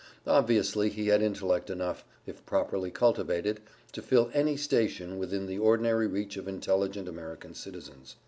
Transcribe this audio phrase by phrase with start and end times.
[0.25, 3.59] Obviously he had intellect enough, if properly cultivated,
[3.91, 8.15] to fill any station within the ordinary reach of intelligent American citizens.